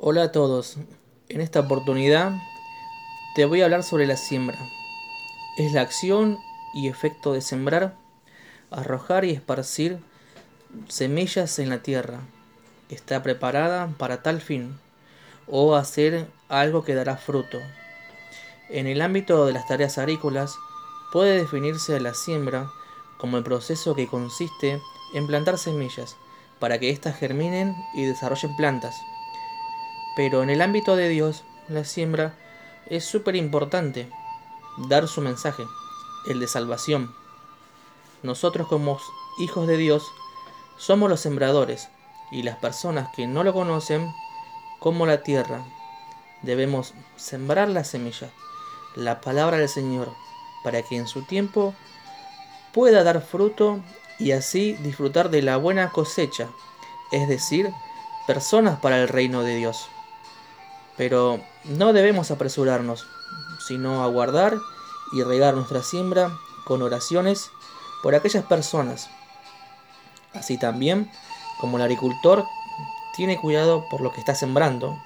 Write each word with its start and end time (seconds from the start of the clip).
Hola 0.00 0.22
a 0.22 0.30
todos, 0.30 0.76
en 1.28 1.40
esta 1.40 1.58
oportunidad 1.58 2.30
te 3.34 3.46
voy 3.46 3.60
a 3.60 3.64
hablar 3.64 3.82
sobre 3.82 4.06
la 4.06 4.16
siembra. 4.16 4.56
Es 5.56 5.72
la 5.72 5.80
acción 5.80 6.38
y 6.72 6.86
efecto 6.86 7.32
de 7.32 7.40
sembrar, 7.40 7.96
arrojar 8.70 9.24
y 9.24 9.32
esparcir 9.32 9.98
semillas 10.86 11.58
en 11.58 11.68
la 11.68 11.82
tierra. 11.82 12.20
Está 12.88 13.24
preparada 13.24 13.92
para 13.98 14.22
tal 14.22 14.40
fin 14.40 14.78
o 15.48 15.74
hacer 15.74 16.28
algo 16.48 16.84
que 16.84 16.94
dará 16.94 17.16
fruto. 17.16 17.58
En 18.70 18.86
el 18.86 19.02
ámbito 19.02 19.46
de 19.46 19.52
las 19.52 19.66
tareas 19.66 19.98
agrícolas 19.98 20.54
puede 21.12 21.38
definirse 21.38 21.98
la 21.98 22.14
siembra 22.14 22.70
como 23.18 23.36
el 23.36 23.42
proceso 23.42 23.96
que 23.96 24.06
consiste 24.06 24.80
en 25.12 25.26
plantar 25.26 25.58
semillas 25.58 26.14
para 26.60 26.78
que 26.78 26.90
éstas 26.90 27.16
germinen 27.16 27.74
y 27.94 28.04
desarrollen 28.04 28.54
plantas. 28.54 28.94
Pero 30.18 30.42
en 30.42 30.50
el 30.50 30.62
ámbito 30.62 30.96
de 30.96 31.08
Dios, 31.08 31.44
la 31.68 31.84
siembra 31.84 32.34
es 32.86 33.04
súper 33.04 33.36
importante. 33.36 34.10
Dar 34.88 35.06
su 35.06 35.20
mensaje, 35.20 35.62
el 36.26 36.40
de 36.40 36.48
salvación. 36.48 37.14
Nosotros 38.24 38.66
como 38.66 38.98
hijos 39.38 39.68
de 39.68 39.76
Dios 39.76 40.02
somos 40.76 41.08
los 41.08 41.20
sembradores 41.20 41.88
y 42.32 42.42
las 42.42 42.56
personas 42.56 43.10
que 43.14 43.28
no 43.28 43.44
lo 43.44 43.52
conocen 43.52 44.12
como 44.80 45.06
la 45.06 45.22
tierra. 45.22 45.64
Debemos 46.42 46.94
sembrar 47.14 47.68
la 47.68 47.84
semilla, 47.84 48.28
la 48.96 49.20
palabra 49.20 49.58
del 49.58 49.68
Señor, 49.68 50.12
para 50.64 50.82
que 50.82 50.96
en 50.96 51.06
su 51.06 51.22
tiempo 51.26 51.74
pueda 52.74 53.04
dar 53.04 53.22
fruto 53.22 53.78
y 54.18 54.32
así 54.32 54.72
disfrutar 54.82 55.30
de 55.30 55.42
la 55.42 55.58
buena 55.58 55.90
cosecha, 55.90 56.48
es 57.12 57.28
decir, 57.28 57.70
personas 58.26 58.80
para 58.80 59.00
el 59.00 59.06
reino 59.06 59.44
de 59.44 59.54
Dios. 59.54 59.88
Pero 60.98 61.40
no 61.64 61.94
debemos 61.94 62.30
apresurarnos, 62.30 63.06
sino 63.66 64.02
aguardar 64.02 64.58
y 65.12 65.22
regar 65.22 65.54
nuestra 65.54 65.82
siembra 65.82 66.30
con 66.66 66.82
oraciones 66.82 67.50
por 68.02 68.14
aquellas 68.14 68.44
personas. 68.44 69.08
Así 70.34 70.58
también 70.58 71.10
como 71.60 71.76
el 71.76 71.82
agricultor 71.84 72.44
tiene 73.16 73.36
cuidado 73.36 73.84
por 73.90 74.00
lo 74.00 74.12
que 74.12 74.20
está 74.20 74.34
sembrando, 74.34 74.96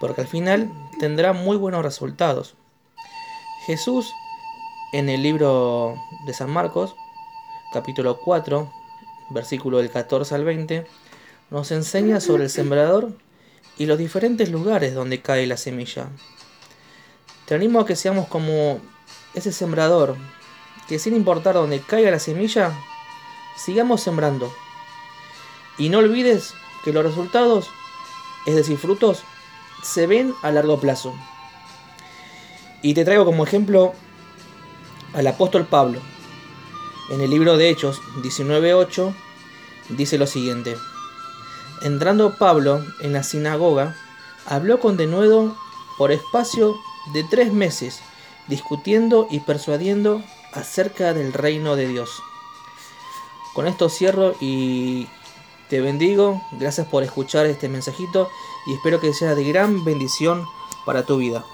porque 0.00 0.22
al 0.22 0.26
final 0.26 0.70
tendrá 0.98 1.32
muy 1.32 1.56
buenos 1.56 1.82
resultados. 1.82 2.54
Jesús 3.66 4.12
en 4.92 5.08
el 5.08 5.22
libro 5.22 5.96
de 6.26 6.34
San 6.34 6.50
Marcos, 6.50 6.94
capítulo 7.72 8.18
4, 8.20 8.70
versículo 9.30 9.78
del 9.78 9.90
14 9.90 10.34
al 10.34 10.44
20, 10.44 10.86
nos 11.50 11.70
enseña 11.72 12.20
sobre 12.20 12.44
el 12.44 12.50
sembrador 12.50 13.12
y 13.78 13.86
los 13.86 13.98
diferentes 13.98 14.50
lugares 14.50 14.94
donde 14.94 15.20
cae 15.20 15.46
la 15.46 15.56
semilla. 15.56 16.08
Te 17.46 17.54
animo 17.54 17.80
a 17.80 17.86
que 17.86 17.96
seamos 17.96 18.28
como 18.28 18.80
ese 19.34 19.52
sembrador, 19.52 20.16
que 20.88 20.98
sin 20.98 21.14
importar 21.14 21.54
donde 21.54 21.80
caiga 21.80 22.10
la 22.10 22.18
semilla, 22.18 22.72
sigamos 23.56 24.00
sembrando. 24.00 24.52
Y 25.78 25.88
no 25.88 25.98
olvides 25.98 26.54
que 26.84 26.92
los 26.92 27.04
resultados, 27.04 27.68
es 28.46 28.54
decir, 28.54 28.78
frutos, 28.78 29.22
se 29.82 30.06
ven 30.06 30.34
a 30.42 30.50
largo 30.50 30.78
plazo. 30.78 31.14
Y 32.82 32.94
te 32.94 33.04
traigo 33.04 33.24
como 33.24 33.44
ejemplo 33.44 33.94
al 35.14 35.26
apóstol 35.26 35.66
Pablo. 35.66 36.00
En 37.10 37.20
el 37.20 37.30
libro 37.30 37.56
de 37.56 37.68
Hechos 37.68 38.00
19.8 38.22 39.14
dice 39.90 40.18
lo 40.18 40.26
siguiente. 40.26 40.76
Entrando 41.84 42.36
Pablo 42.38 42.84
en 43.00 43.12
la 43.12 43.22
sinagoga, 43.22 43.96
habló 44.46 44.78
con 44.78 44.96
denuedo 44.96 45.56
por 45.98 46.12
espacio 46.12 46.76
de 47.12 47.24
tres 47.24 47.52
meses, 47.52 48.00
discutiendo 48.48 49.26
y 49.30 49.40
persuadiendo 49.40 50.22
acerca 50.52 51.12
del 51.12 51.32
reino 51.32 51.74
de 51.74 51.88
Dios. 51.88 52.22
Con 53.54 53.66
esto 53.66 53.88
cierro 53.88 54.34
y 54.40 55.08
te 55.68 55.80
bendigo. 55.80 56.40
Gracias 56.52 56.86
por 56.86 57.02
escuchar 57.02 57.46
este 57.46 57.68
mensajito 57.68 58.30
y 58.66 58.74
espero 58.74 59.00
que 59.00 59.12
sea 59.12 59.34
de 59.34 59.44
gran 59.44 59.84
bendición 59.84 60.44
para 60.86 61.04
tu 61.04 61.16
vida. 61.16 61.44